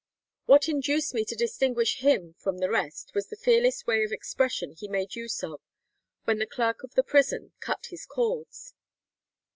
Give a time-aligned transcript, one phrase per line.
[0.45, 4.73] What induced me to distinguish him from the rest was the fearless way of expression
[4.75, 5.61] he made use of
[6.23, 8.73] when the clerk of the prison cut his cords.